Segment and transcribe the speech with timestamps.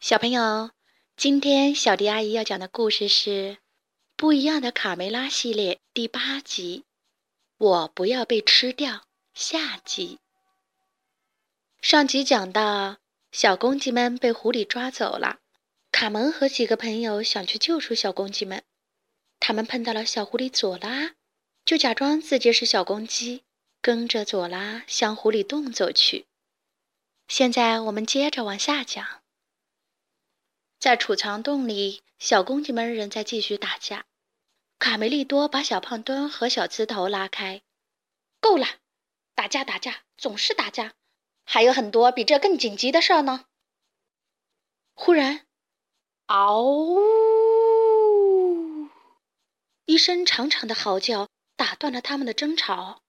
[0.00, 0.70] 小朋友，
[1.16, 3.30] 今天小迪阿姨要讲的故事是
[4.14, 6.84] 《不一样的卡梅拉》系列第八集。
[7.56, 9.06] 我不要被吃掉。
[9.34, 10.20] 下集。
[11.82, 12.98] 上集讲到，
[13.32, 15.40] 小公鸡们被狐狸抓走了。
[15.90, 18.62] 卡门和几个朋友想去救出小公鸡们，
[19.40, 21.16] 他们碰到了小狐狸佐拉，
[21.64, 23.42] 就假装自己是小公鸡，
[23.82, 26.26] 跟着佐拉向狐狸洞走去。
[27.26, 29.17] 现在我们接着往下讲。
[30.78, 34.04] 在储藏洞里，小公鸡们仍在继续打架。
[34.78, 37.62] 卡梅利多把小胖墩和小刺头拉开。
[38.40, 38.66] 够了，
[39.34, 40.94] 打架打架，总是打架，
[41.44, 43.46] 还有很多比这更紧急的事儿呢。
[44.94, 45.46] 忽然，
[46.26, 46.98] 嗷呜！
[49.86, 53.02] 一声长长的嚎叫打断了他们的争吵，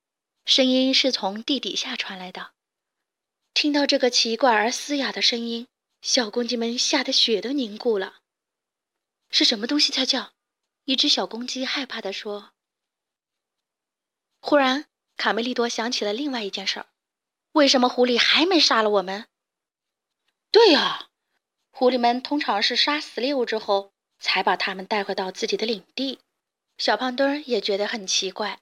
[0.45, 2.53] 声音是从地底下传来的。
[3.53, 5.67] 听到这个奇怪而嘶哑的声音。
[6.01, 8.21] 小公鸡们吓得血都凝固了。
[9.29, 10.33] 是什么东西在叫？
[10.85, 12.53] 一只小公鸡害怕地说。
[14.39, 14.85] 忽然，
[15.17, 16.87] 卡梅利多想起了另外一件事儿：
[17.51, 19.27] 为什么狐狸还没杀了我们？
[20.49, 21.09] 对呀，
[21.69, 26.19] 狐狸们通常是杀死猎物之后，才把它们带回到自己的领地。
[26.77, 28.61] 小胖墩儿也觉得很奇怪。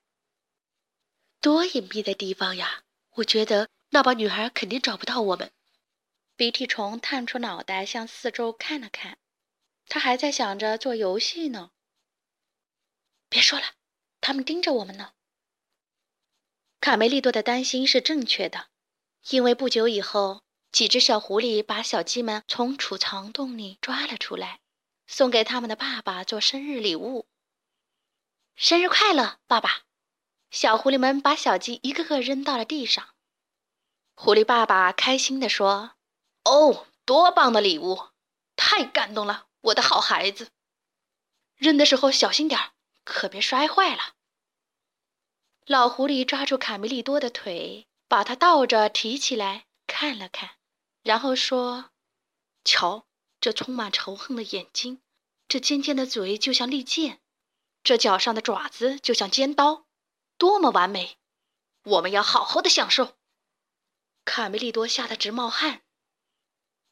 [1.40, 2.84] 多隐蔽的地方呀！
[3.18, 5.52] 我觉得那帮女孩肯定找不到我们。
[6.38, 9.18] 鼻涕虫探出脑袋，向四周看了看。
[9.88, 11.72] 他还在想着做游戏呢。
[13.28, 13.66] 别说了，
[14.22, 15.14] 他们盯着我们呢。
[16.80, 18.68] 卡梅利多的担心是正确的，
[19.32, 24.60] 因为不久以后，几只小狐狸把小鸡们从储藏洞里抓了出来，
[25.08, 27.28] 送给他们的爸爸做生日礼物。
[28.56, 29.86] 生日快乐，爸爸！
[30.52, 33.16] 小狐狸们把小鸡一个个扔到了地上。
[34.14, 35.97] 狐狸爸爸开心地说。
[36.48, 38.10] 哦，多棒的礼物！
[38.56, 40.50] 太感动了，我的好孩子。
[41.58, 42.72] 扔的时候小心点儿，
[43.04, 44.14] 可别摔坏了。
[45.66, 50.52] 老狐狸抓住卡梅利多的腿，把他倒着提起来看了看，
[51.04, 51.92] 然后说
[52.64, 53.06] ：“瞧，
[53.42, 55.02] 这充满仇恨的眼睛，
[55.50, 57.20] 这尖尖的嘴就像利剑，
[57.84, 59.86] 这脚上的爪子就像尖刀，
[60.38, 61.18] 多么完美！
[61.84, 63.18] 我们要好好的享受。”
[64.24, 65.84] 卡梅利多吓得直冒汗。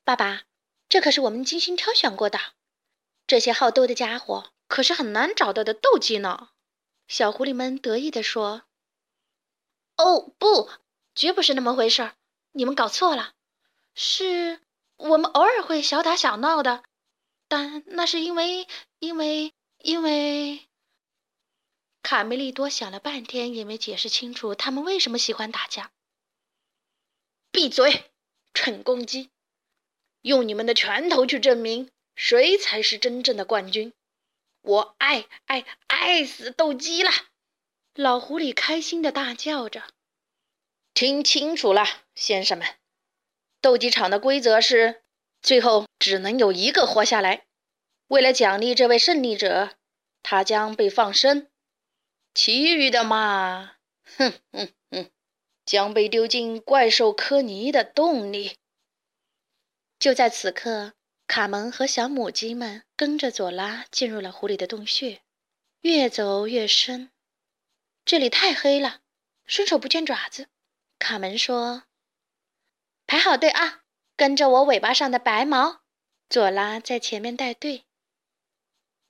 [0.06, 0.44] 爸爸，
[0.88, 2.40] 这可是我们精心挑选过的。
[3.26, 6.52] 这些好斗的家伙可是很难找到的斗鸡呢。
[7.08, 8.66] 小狐狸们得意地说
[9.98, 10.70] ：“哦，不，
[11.16, 12.16] 绝不是那么回事儿，
[12.52, 13.34] 你们搞错了。
[13.96, 14.62] 是
[14.98, 16.84] 我们偶尔会小打小闹的，
[17.48, 18.68] 但那是因为，
[19.00, 20.68] 因为，因为……”
[22.04, 25.92] 卡梅利多想了半天也没解释清楚他们为什么喜欢打架。
[27.52, 28.12] 闭嘴，
[28.54, 29.32] 蠢公鸡！
[30.26, 33.94] 用你们的拳头去证明谁才是真正的冠军！
[34.64, 37.12] 我爱爱爱死斗鸡了！
[37.94, 39.84] 老狐狸开心的大叫着。
[40.96, 41.86] 听清楚了，
[42.16, 42.68] 先生们，
[43.62, 45.04] 斗鸡场的规则是，
[45.44, 47.46] 最后只能有一个活下来。
[48.08, 49.76] 为了奖励这位胜利者，
[50.24, 51.48] 他将被放生，
[52.34, 53.76] 其余的嘛，
[54.18, 55.12] 哼哼哼，
[55.64, 58.58] 将被丢进怪兽科尼的洞里。
[60.00, 60.94] 就在此刻，
[61.28, 65.22] 卡门和小母鸡们跟着佐拉进入了狐狸的洞穴，
[65.82, 67.12] 越走越深。
[68.04, 69.02] 这里太黑了，
[69.46, 70.48] 伸手不见爪子。
[71.00, 71.84] 卡门说
[73.08, 73.82] ：“排好队啊，
[74.16, 75.82] 跟着我尾巴上的白毛。”
[76.30, 77.86] 佐拉在前面带队。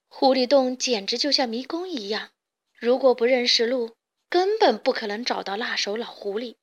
[0.07, 2.31] 狐狸洞简直就像迷宫一样，
[2.78, 3.96] 如果不认识路，
[4.29, 6.56] 根本不可能找到那手老狐狸。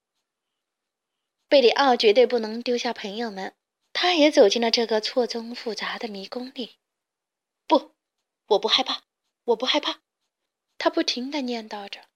[1.49, 3.55] 贝里奥绝对不能丢下朋友们。
[3.93, 6.79] 他也走进了这个错综复杂的迷宫里。
[7.67, 7.95] 不，
[8.47, 9.03] 我不害怕，
[9.45, 10.01] 我不害怕。
[10.79, 12.07] 他不停地念叨着，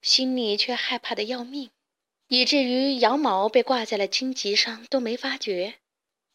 [0.00, 1.70] 心里却害怕的要命，
[2.28, 5.80] 以至于羊毛被挂在了荆棘上都没发觉，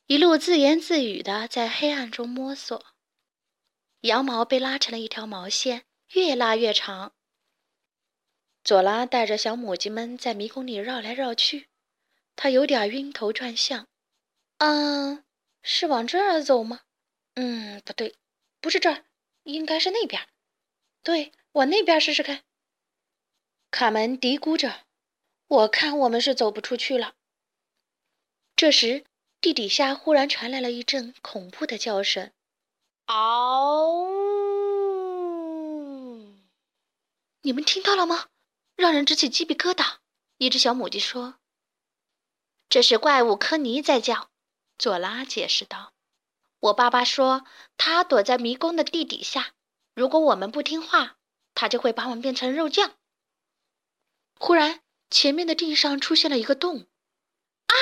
[0.08, 2.86] 一路自言自语的在黑暗中摸索。
[4.02, 7.14] 羊毛被拉成了一条毛线，越拉越长。
[8.64, 11.70] 佐拉带着小母鸡们在迷宫里绕来绕去，
[12.36, 13.88] 他有点晕头转向。
[14.60, 15.24] 嗯，
[15.64, 16.82] 是往这儿走吗？
[17.36, 18.16] 嗯，不对，
[18.60, 19.06] 不是这儿，
[19.44, 20.28] 应该是那边。
[21.02, 22.44] 对，往那边试试看。
[23.72, 24.86] 卡门嘀咕着
[25.48, 27.16] ：“我看我们是走不出去了。”
[28.58, 29.06] 这时，
[29.40, 32.34] 地底下忽然传来了一阵恐怖的叫声
[33.08, 34.08] ：“嗷！”
[37.44, 38.28] 你们听到了吗？
[38.76, 40.00] 让人直起鸡皮疙瘩。
[40.38, 41.36] 一只小母鸡说
[42.68, 44.30] ：“这是怪物科尼在叫。”
[44.80, 45.94] 佐拉解释道
[46.62, 47.46] ：“我爸爸说，
[47.76, 49.54] 他躲在迷宫的地底下。
[49.94, 51.18] 如果我们不听话，
[51.54, 52.94] 他就会把我们变成肉酱。
[54.40, 54.80] 忽然，
[55.10, 56.88] 前面的地上出现了一个洞。
[57.68, 57.76] 啊！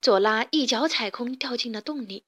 [0.00, 2.24] 佐拉一脚踩空，掉进了洞里。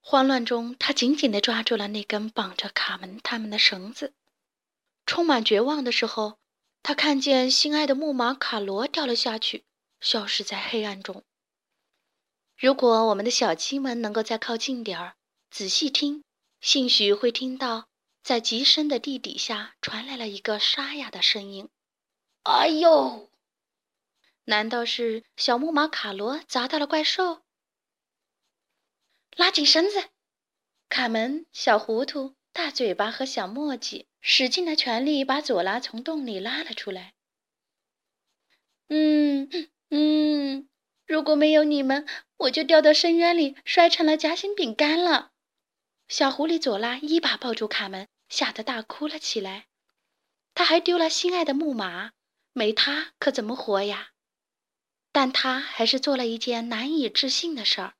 [0.00, 4.14] 慌乱中，他紧紧地抓住了那根绑着卡门他们的绳子。
[5.04, 6.38] 充满绝望的时候，
[6.82, 9.66] 他看见心爱的木马卡罗掉了下去，
[10.00, 11.22] 消失在黑暗中。
[12.58, 15.16] 如果我们的小鸡们能够再靠近点儿，
[15.50, 16.24] 仔细听，
[16.60, 17.88] 兴许会听到
[18.22, 21.68] 在极深的地底下传来了一个沙哑的声音
[22.44, 23.30] ：“哎呦！
[24.44, 27.42] 难道是小木马卡罗砸到了怪兽？”
[29.36, 30.08] 拉紧绳子，
[30.88, 37.12] 卡门、小糊涂、大嘴巴和小墨迹使尽了全力把佐拉从洞里拉了出来。
[38.88, 39.50] 嗯
[39.90, 40.68] 嗯。
[41.06, 42.06] 如果没有你们，
[42.36, 45.32] 我就掉到深渊里，摔成了夹心饼干了。
[46.08, 49.66] 小狐狸佐拉一把抱住卡门，吓得大哭了起来。
[50.54, 52.12] 他还丢了心爱的木马，
[52.52, 54.10] 没他可怎么活呀？
[55.12, 57.94] 但他还是做了一件难以置信的事儿，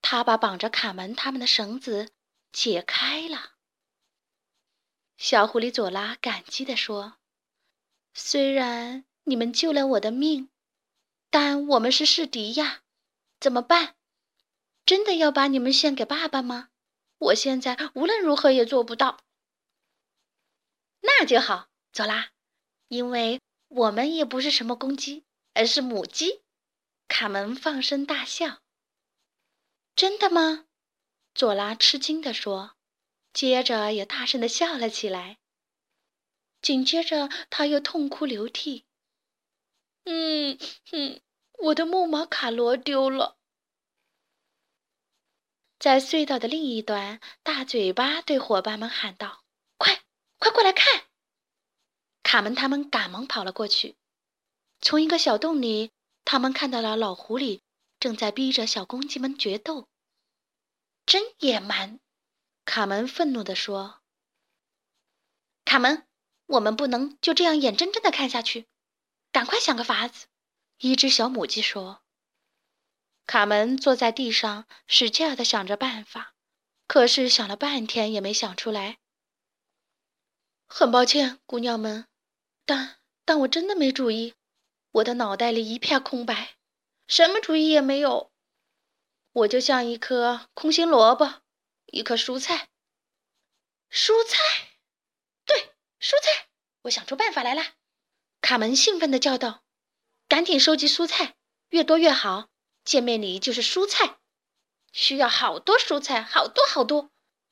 [0.00, 2.10] 他把绑着卡门他们的绳子
[2.52, 3.52] 解开了。
[5.16, 7.18] 小狐狸佐拉感激地说
[8.12, 10.50] ：“虽然你们救了我的命。”
[11.32, 12.82] 但我们是世敌呀，
[13.40, 13.96] 怎么办？
[14.84, 16.68] 真的要把你们献给爸爸吗？
[17.16, 19.24] 我现在无论如何也做不到。
[21.00, 22.32] 那就好，佐拉，
[22.88, 25.24] 因为我们也不是什么公鸡，
[25.54, 26.42] 而是母鸡。
[27.08, 28.60] 卡门放声大笑。
[29.96, 30.66] 真的吗？
[31.32, 32.76] 佐拉吃惊地说，
[33.32, 35.38] 接着也大声地笑了起来。
[36.60, 38.84] 紧接着，他又痛哭流涕。
[40.04, 40.58] 嗯
[40.90, 41.20] 哼，
[41.58, 43.38] 我的木马卡罗丢了。
[45.78, 49.44] 在隧道的另一端，大嘴巴对伙伴们喊道
[49.78, 50.02] ：“快，
[50.38, 51.04] 快过来看！”
[52.22, 53.96] 卡门他们赶忙跑了过去。
[54.80, 55.92] 从一个小洞里，
[56.24, 57.62] 他们看到了老狐狸
[58.00, 59.88] 正在逼着小公鸡们决斗。
[61.06, 62.00] 真野蛮！
[62.64, 64.02] 卡门愤怒地说
[65.64, 66.06] ：“卡门，
[66.46, 68.68] 我们不能就这样眼睁睁地看下去。”
[69.32, 70.26] 赶快想个法子！
[70.78, 72.04] 一只小母鸡说。
[73.24, 76.34] 卡门坐在地上，使劲儿地想着办法，
[76.86, 78.98] 可是想了半天也没想出来。
[80.66, 82.06] 很抱歉，姑娘们，
[82.66, 84.34] 但但我真的没主意，
[84.90, 86.56] 我的脑袋里一片空白，
[87.06, 88.30] 什么主意也没有。
[89.32, 91.40] 我就像一颗空心萝卜，
[91.86, 92.68] 一颗蔬菜。
[93.90, 94.76] 蔬菜，
[95.46, 96.48] 对，蔬菜，
[96.82, 97.62] 我想出办法来了。
[98.42, 99.62] 卡门兴奋地叫道
[100.28, 101.36] ：“赶紧收集蔬菜，
[101.70, 102.48] 越多越好！
[102.84, 104.18] 见面礼就是蔬菜，
[104.92, 107.10] 需要好多蔬菜，好多好多，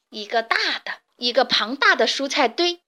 [0.09, 2.83] 一个大的，一个庞大的蔬菜堆。”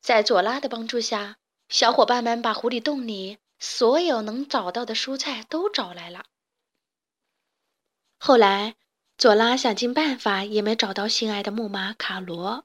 [0.00, 1.38] 在佐拉的帮助下，
[1.68, 6.26] 小伙伴们把狐狸洞里所有能找到的蔬菜都找来了。
[8.18, 8.76] 后来，
[9.18, 12.64] 佐拉想尽办法也没找到心爱的木马卡罗，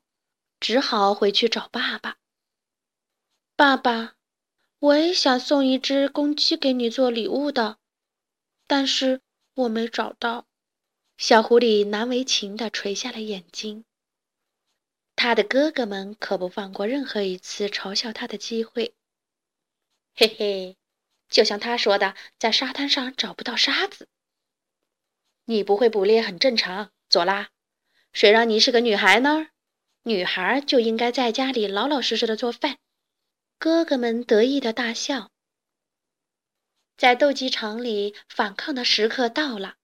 [0.59, 2.17] 只好回去找爸爸。
[3.61, 4.15] 爸爸，
[4.79, 7.77] 我也想送一只公鸡给你做礼物的，
[8.65, 9.21] 但是
[9.53, 10.47] 我没找到。
[11.15, 13.85] 小狐狸难为情地垂下了眼睛。
[15.15, 18.95] 他的哥哥们可不放过任何一次嘲笑他的机会。
[20.15, 20.77] 嘿嘿，
[21.29, 24.07] 就像他说的，在沙滩上找不到沙子。
[25.45, 27.51] 你不会捕猎很正常，佐拉。
[28.11, 29.49] 谁让你是个女孩呢？
[30.01, 32.79] 女孩就应该在家里老老实实的做饭。
[33.63, 35.29] 哥哥们得意的大笑。
[36.97, 39.75] 在斗鸡场里，反抗的时刻到了。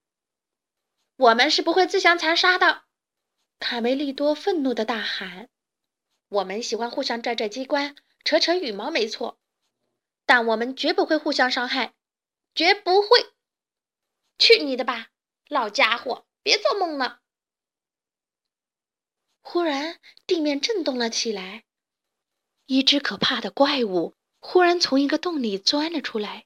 [1.16, 2.86] 我们是不会自相残杀的，
[3.60, 5.50] 卡梅利多愤怒的大喊。
[6.28, 9.38] 我们喜欢互相拽拽机关，扯扯羽毛，没错，
[10.26, 11.94] 但我们绝不会互相伤害，
[12.56, 13.32] 绝不会。
[14.40, 15.10] 去你的吧，
[15.50, 17.20] 老家伙，别做梦了。
[19.44, 21.66] 忽然，地面震动了起来。
[22.68, 26.46] 一只可怕的怪物忽然从一个洞里钻了出来，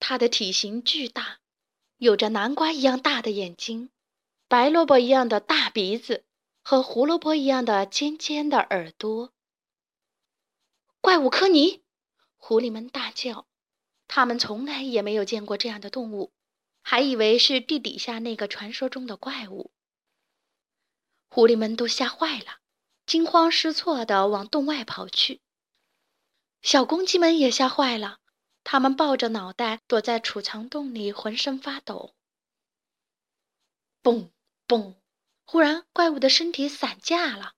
[0.00, 1.38] 它的体型巨大，
[1.98, 3.90] 有着南瓜一样大的眼睛，
[4.48, 6.24] 白萝卜一样的大鼻子
[6.62, 9.32] 和胡萝卜一样的尖尖的耳朵。
[11.00, 11.82] 怪物科尼！
[12.36, 13.46] 狐狸们大叫，
[14.08, 16.32] 他们从来也没有见过这样的动物，
[16.82, 19.70] 还以为是地底下那个传说中的怪物。
[21.28, 22.63] 狐狸们都吓坏了。
[23.06, 25.40] 惊慌失措地往洞外跑去，
[26.62, 28.18] 小公鸡们也吓坏了，
[28.64, 32.14] 它们抱着脑袋躲在储藏洞里，浑身发抖。
[34.02, 34.30] 嘣
[34.66, 34.96] 嘣！
[35.46, 37.52] 忽然，怪物的身体散架了，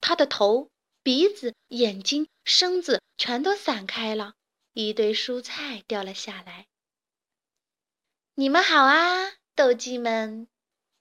[0.00, 0.70] 它的头、
[1.02, 4.34] 鼻子、眼睛、身子全都散开了，
[4.72, 6.66] 一堆蔬菜掉了下来。
[8.34, 10.48] 你们好啊，斗鸡们！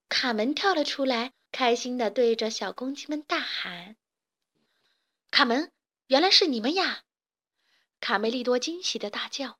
[0.09, 3.97] 卡门跳了出来，开心地对着小公鸡们大喊
[5.31, 5.71] ：“卡门，
[6.07, 7.03] 原来是你们呀！”
[7.99, 9.59] 卡梅利多惊喜地大叫：“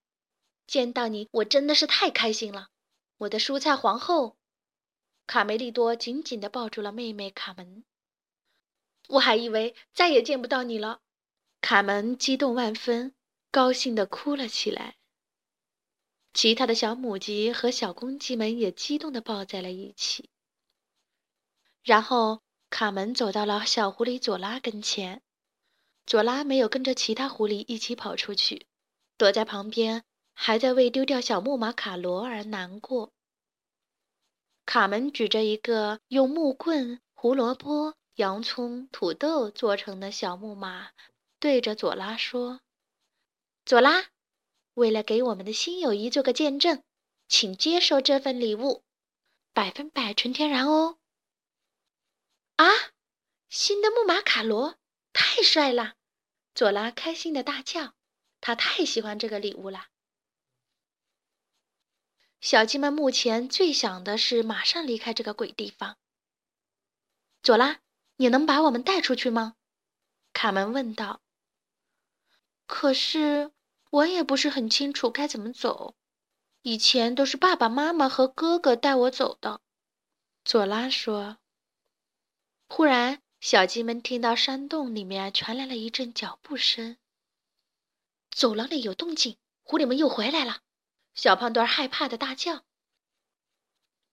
[0.65, 2.69] 见到你，我真的是太开心了，
[3.17, 4.37] 我的蔬菜皇后！”
[5.27, 7.83] 卡梅利多紧紧地抱住了妹妹卡门。
[9.09, 11.01] 我还以为再也见不到你了，
[11.61, 13.13] 卡门激动万分，
[13.51, 14.97] 高兴地哭了起来。
[16.33, 20.29] 其他的小母鸡和小公鸡们也激动地抱在了一起。
[21.89, 25.23] 然后，卡门走到了小狐狸佐拉跟前。
[26.05, 28.67] 佐拉没有跟着其他狐狸一起跑出去，
[29.17, 30.03] 躲在旁边，
[30.35, 33.11] 还在为丢掉小木马卡罗而难过。
[34.67, 40.91] 卡门举着一个用木棍、胡萝卜、洋葱、土豆做成的小木马，
[41.39, 42.61] 对着佐拉说
[43.65, 44.09] ：“佐拉。”
[44.77, 46.83] 为了给我们的新友谊做个见证，
[47.27, 48.83] 请接受这份礼物，
[49.53, 50.98] 百分百纯天然哦！
[53.69, 54.79] 新的木马卡罗
[55.13, 55.93] 太帅了！
[56.55, 57.93] 佐拉开心的大叫，
[58.41, 59.89] 他太喜欢这个礼物了。
[62.41, 65.99] 小鸡们目前最想的是马上离开这个鬼地方。
[67.43, 67.81] 佐拉，
[68.15, 69.55] 你能把我们带出去吗？
[70.33, 71.21] 卡门问道。
[72.65, 73.51] 可是。
[73.91, 75.95] 我也不是很清楚该怎么走，
[76.63, 79.61] 以前都是爸爸妈妈和哥哥带我走的。
[80.43, 81.37] 佐拉说。
[82.67, 86.97] 忽然，小鸡们听到山洞里面传来了一阵脚步声。
[88.31, 90.61] 走廊里有动静，狐狸们又回来了。
[91.15, 92.65] 小胖墩害怕的大叫。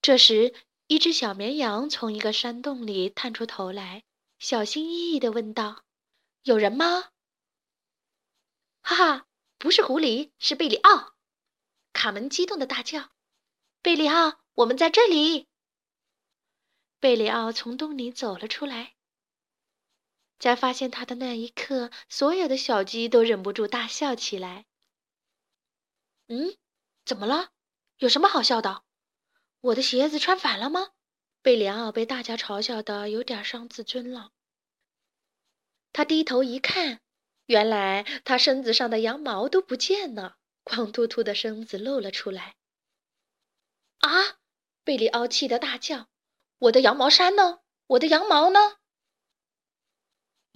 [0.00, 0.54] 这时，
[0.86, 4.04] 一只小绵羊从一个山洞里探出头来，
[4.38, 5.84] 小心翼翼的问道
[6.44, 7.10] ：“有人吗？”
[8.82, 9.26] 哈哈。
[9.58, 11.14] 不是狐狸，是贝里奥！
[11.94, 13.10] 卡门激动的大叫
[13.80, 15.48] ：“贝里奥，我们在这里！”
[17.00, 18.95] 贝里奥从洞里走了出来，
[20.38, 24.66] 在发现他的那一刻，所有的小鸡都忍不住大笑起来。
[26.28, 26.56] “嗯，
[27.04, 27.50] 怎么了？
[27.98, 28.82] 有什么好笑的？
[29.60, 30.90] 我的鞋子穿反了吗？”
[31.42, 34.32] 贝里奥被大家嘲笑的有点伤自尊了。
[35.92, 37.00] 他低头一看。
[37.46, 42.56] 原来他身子上的羊毛都不见了，光秃秃的身子露了出来。
[43.98, 44.38] 啊！
[44.82, 46.08] 贝里奥气得大叫
[46.58, 47.60] ：“我的羊毛衫呢？
[47.86, 48.78] 我的羊毛呢？”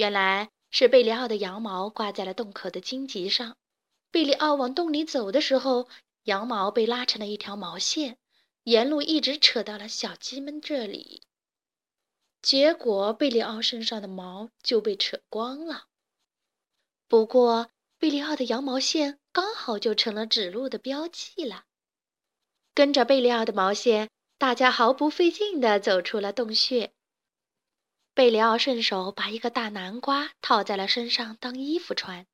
[0.00, 3.58] 原来是贝里奥的羊毛挂在了洞口的荆棘上。
[4.10, 5.88] 贝里奥往洞里走的时候，
[6.22, 8.16] 羊毛被拉成了一条毛线，
[8.62, 11.24] 沿路一直扯到了小鸡们这里。
[12.40, 15.84] 结果贝里奥身上的毛就被扯光了。
[17.06, 21.64] 不过，贝利奥的羊毛线刚好就成了指路的标记了。
[22.72, 26.94] 跟着贝利奥的毛线，大家毫不费劲地走出了洞穴。
[28.20, 32.26] 贝里奥顺手把一个大南瓜套在了身上当衣服穿，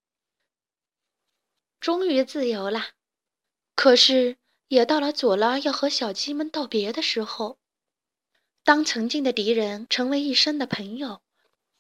[1.79, 2.89] 终于自由了。
[3.77, 7.61] 可是，也到了佐拉要和小鸡们道别的时候。
[8.65, 11.23] 当曾经的敌人成为一生的朋友。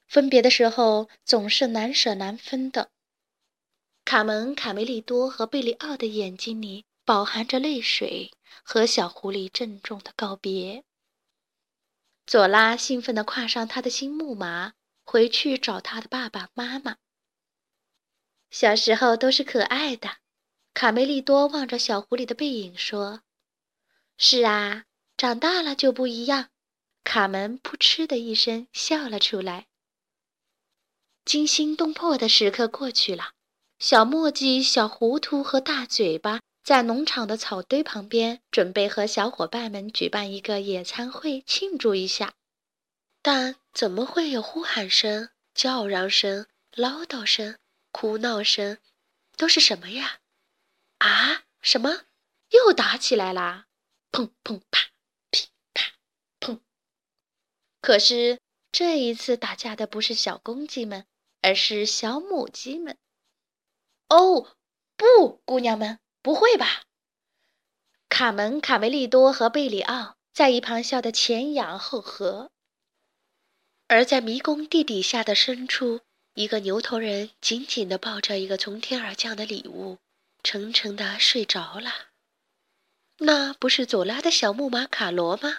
[0.07, 2.93] 分别的时候总是难舍难分的。
[4.05, 8.31] 卡门、卡梅利多和贝里奥的眼睛里饱含着泪水，
[8.63, 10.85] 和小狐狸郑重的告别。
[12.27, 14.73] 佐拉兴奋地跨上他的新木马，
[15.05, 16.97] 回去找他的爸爸妈妈。
[18.51, 20.17] 小时候都是可爱的，
[20.75, 23.23] 卡梅利多望着小狐狸的背影说
[24.19, 26.49] ：“是啊，长大了就不一样。”
[27.05, 29.69] 卡门扑哧的一声笑了出来。
[31.25, 33.35] 惊心动魄的时刻过去了，
[33.79, 42.35] 小墨迹、小糊涂和大嘴巴在农场的草堆旁边，准备和小伙伴们举办一个野餐会，庆祝一下。
[43.23, 47.57] 但怎么会有呼喊声、叫嚷声、唠叨声、
[47.93, 48.79] 哭闹声？
[49.37, 50.19] 都是什么呀？
[50.99, 51.45] 啊？
[51.61, 52.07] 什么？
[52.49, 53.69] 又打起来啦！
[54.11, 54.91] 砰砰啪，
[55.31, 55.93] 噼啪
[56.41, 56.59] 砰。
[57.81, 58.41] 可是
[58.73, 61.07] 这一次打架的不是小公鸡们。
[61.43, 62.99] 而是小母鸡们。
[64.09, 64.57] 哦，
[64.97, 66.83] 不，姑娘们，不会吧？
[68.09, 72.51] 卡门、卡梅利多和贝里奥在一旁笑得前仰后合。
[73.87, 76.01] 而在迷宫地底下的深处，
[76.35, 79.99] 一个牛头人紧紧地抱着一个从天而降的礼物，
[80.43, 81.93] 沉沉地睡着了。
[83.19, 85.59] 那不是佐拉的小木马卡罗吗？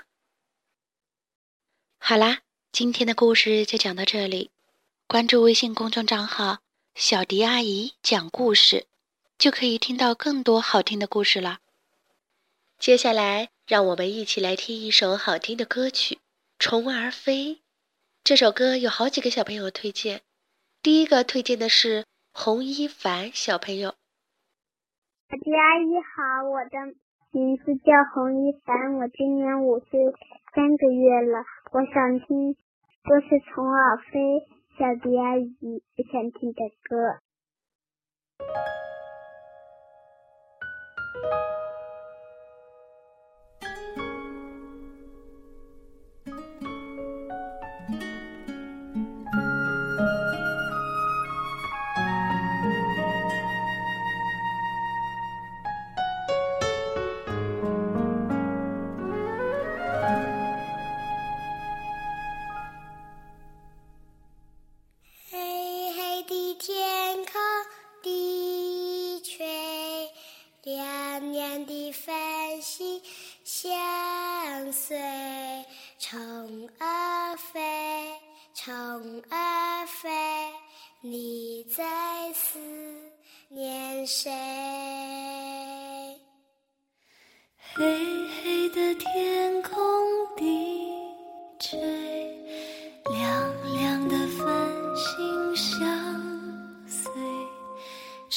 [1.97, 2.41] 好啦，
[2.73, 4.51] 今天的故事就讲到这里。
[5.07, 6.59] 关注微信公众账号
[6.93, 8.87] “小迪阿姨讲故事”，
[9.37, 11.59] 就可以听到更多好听的故事了。
[12.79, 16.15] 接下来，让我们一起来听一首好听的歌曲
[16.57, 17.55] 《虫儿飞》。
[18.23, 20.21] 这首歌有好几个小朋友推荐，
[20.81, 23.91] 第一个推荐的是洪一凡小朋友。
[25.29, 26.95] 小迪阿姨好，我的。
[27.31, 29.99] 名字叫洪一凡，我今年五岁
[30.55, 31.43] 三个月了。
[31.71, 32.53] 我想听
[33.03, 34.19] 歌是《虫儿飞》，
[34.79, 37.19] 小迪阿姨我想听的歌。
[41.13, 41.66] Thank you.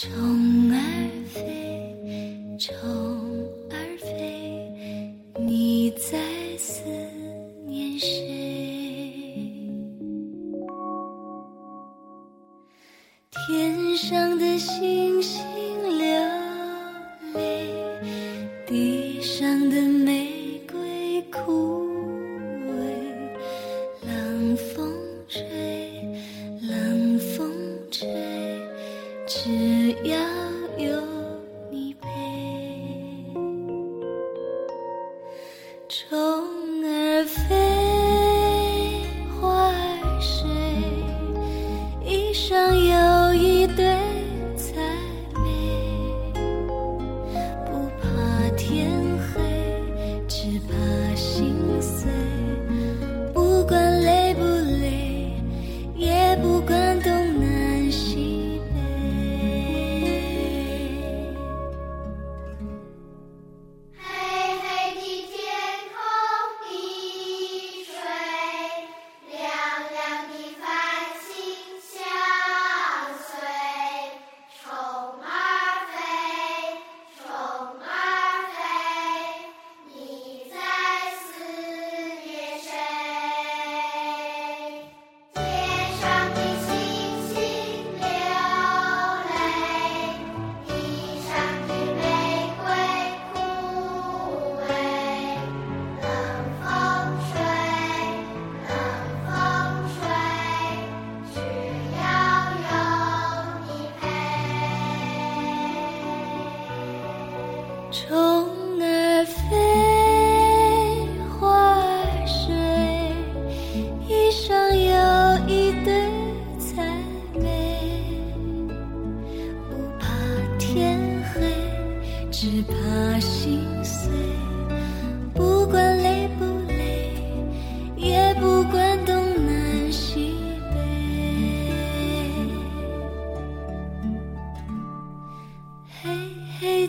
[0.01, 0.30] 虫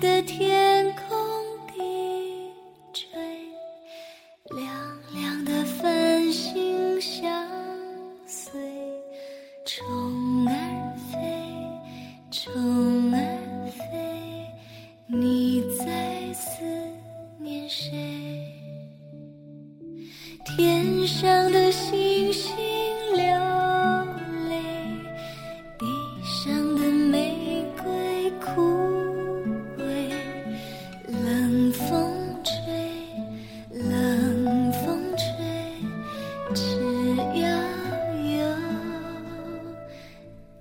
[0.01, 0.60] 的天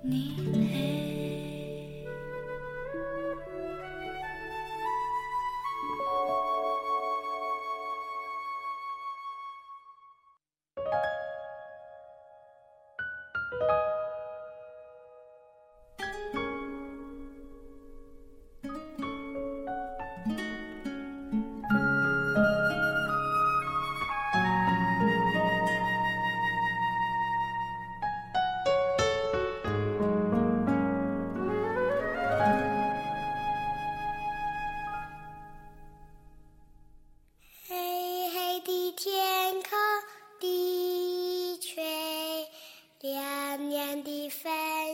[0.03, 0.41] 你。
[0.51, 0.70] 来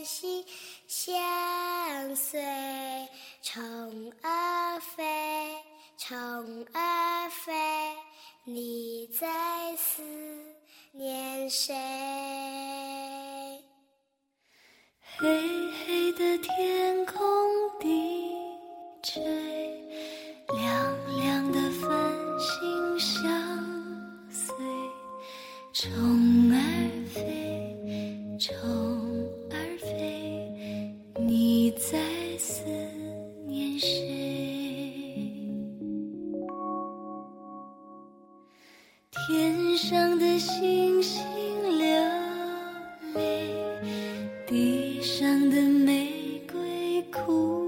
[0.03, 0.43] 心
[0.87, 2.41] 相随
[3.41, 5.03] 虫儿飞
[5.97, 7.53] 虫儿飞
[8.45, 10.01] 你在思
[10.91, 11.73] 念谁？
[15.19, 15.27] 黑
[15.85, 17.17] 黑的天空
[17.79, 18.31] 低
[19.03, 19.21] 垂
[20.53, 21.89] 亮亮的繁
[22.39, 23.19] 星相
[24.31, 24.55] 随
[25.73, 26.16] 虫
[45.07, 47.66] 上的玫瑰枯萎。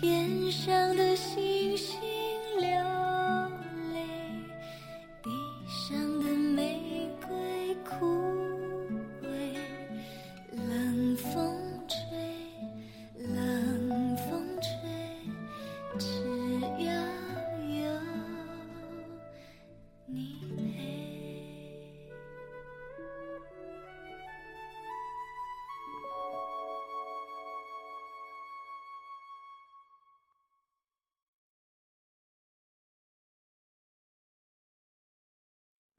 [0.00, 2.00] 天上的星星
[2.58, 3.01] 流